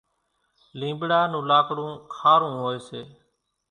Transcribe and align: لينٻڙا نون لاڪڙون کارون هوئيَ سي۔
لينٻڙا 0.79 1.21
نون 1.31 1.43
لاڪڙون 1.49 1.91
کارون 2.13 2.53
هوئيَ 2.61 2.77
سي۔ 2.87 3.01